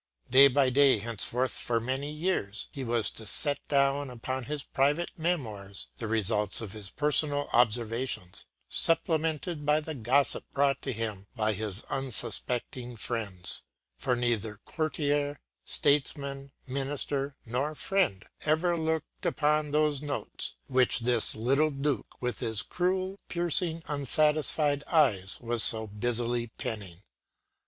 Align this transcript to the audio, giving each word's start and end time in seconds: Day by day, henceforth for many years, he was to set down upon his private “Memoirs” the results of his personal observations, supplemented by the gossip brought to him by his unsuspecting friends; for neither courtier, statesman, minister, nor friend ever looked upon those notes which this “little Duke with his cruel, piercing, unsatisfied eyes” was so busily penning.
Day 0.31 0.47
by 0.47 0.71
day, 0.71 0.97
henceforth 0.97 1.51
for 1.51 1.79
many 1.79 2.09
years, 2.11 2.69
he 2.71 2.83
was 2.83 3.11
to 3.11 3.27
set 3.27 3.59
down 3.67 4.09
upon 4.09 4.45
his 4.45 4.63
private 4.63 5.11
“Memoirs” 5.15 5.89
the 5.99 6.07
results 6.07 6.59
of 6.59 6.71
his 6.71 6.89
personal 6.89 7.47
observations, 7.53 8.45
supplemented 8.67 9.63
by 9.63 9.79
the 9.79 9.93
gossip 9.93 10.43
brought 10.55 10.81
to 10.81 10.91
him 10.91 11.27
by 11.35 11.53
his 11.53 11.83
unsuspecting 11.83 12.95
friends; 12.95 13.61
for 13.95 14.15
neither 14.15 14.57
courtier, 14.65 15.39
statesman, 15.65 16.51
minister, 16.65 17.35
nor 17.45 17.75
friend 17.75 18.25
ever 18.43 18.75
looked 18.75 19.23
upon 19.23 19.69
those 19.69 20.01
notes 20.01 20.55
which 20.65 21.01
this 21.01 21.35
“little 21.35 21.69
Duke 21.69 22.19
with 22.19 22.39
his 22.39 22.63
cruel, 22.63 23.19
piercing, 23.29 23.83
unsatisfied 23.87 24.83
eyes” 24.87 25.39
was 25.39 25.63
so 25.63 25.85
busily 25.85 26.47
penning. 26.47 27.03